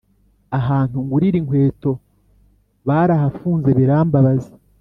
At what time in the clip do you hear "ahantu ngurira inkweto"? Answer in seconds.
0.59-1.91